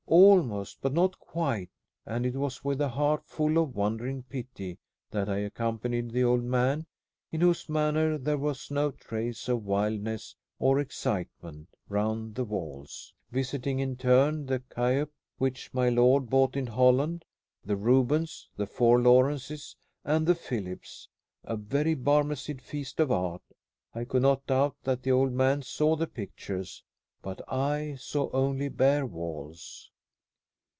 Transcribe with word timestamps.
Almost, 0.07 0.81
but 0.81 0.91
not 0.91 1.17
quite; 1.19 1.69
and 2.05 2.25
it 2.25 2.35
was 2.35 2.65
with 2.65 2.81
a 2.81 2.89
heart 2.89 3.23
full 3.27 3.57
of 3.57 3.77
wondering 3.77 4.23
pity 4.23 4.77
that 5.09 5.29
I 5.29 5.37
accompanied 5.37 6.11
the 6.11 6.25
old 6.25 6.43
man, 6.43 6.85
in 7.31 7.39
whose 7.39 7.69
manner 7.69 8.17
there 8.17 8.37
was 8.37 8.69
no 8.69 8.91
trace 8.91 9.47
of 9.47 9.63
wildness 9.63 10.35
or 10.59 10.79
excitement, 10.81 11.69
round 11.87 12.35
the 12.35 12.43
walls; 12.43 13.13
visiting 13.31 13.79
in 13.79 13.95
turn 13.95 14.47
the 14.47 14.59
Cuyp 14.59 15.09
which 15.37 15.73
my 15.73 15.87
lord 15.87 16.29
bought 16.29 16.57
in 16.57 16.67
Holland, 16.67 17.23
the 17.63 17.77
Rubens, 17.77 18.49
the 18.57 18.67
four 18.67 18.99
Lawrences, 19.01 19.77
and 20.03 20.27
the 20.27 20.35
Philips 20.35 21.07
a 21.45 21.55
very 21.55 21.95
Barmecide 21.95 22.59
feast 22.61 22.99
of 22.99 23.13
art. 23.13 23.43
I 23.95 24.03
could 24.03 24.23
not 24.23 24.45
doubt 24.45 24.75
that 24.83 25.03
the 25.03 25.11
old 25.13 25.31
man 25.31 25.61
saw 25.61 25.95
the 25.95 26.07
pictures. 26.07 26.83
But 27.21 27.39
I 27.47 27.95
saw 27.97 28.29
only 28.33 28.67
bare 28.67 29.05
walls. 29.05 29.87